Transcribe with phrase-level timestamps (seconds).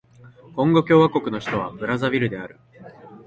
[0.55, 2.59] コンゴ共和国の首都はブラザヴィルである